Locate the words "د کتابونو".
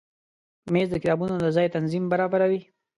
0.91-1.35